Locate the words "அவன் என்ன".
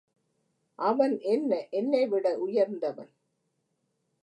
0.79-1.67